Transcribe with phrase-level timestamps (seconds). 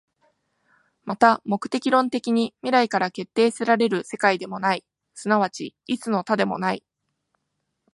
[1.05, 6.83] また目的論的に未来から決定せられる世界でもない、即ち一の多でもない。